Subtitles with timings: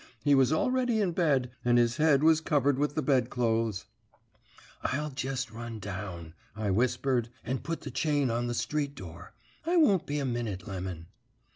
[0.23, 3.85] He was already in bed, and his head was covered with the bedclothes.
[4.81, 9.35] "'I'll jest run down,' I whispered, 'and put up the chain on the street door.
[9.63, 10.67] I won't be a minute.
[10.67, 11.05] Lemon.'